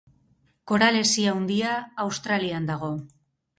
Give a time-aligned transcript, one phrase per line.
[0.71, 1.75] Koral Hesi Handia
[2.07, 2.93] Australian dago.